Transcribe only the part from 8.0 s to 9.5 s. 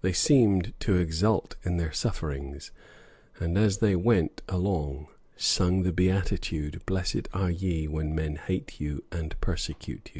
men hate you and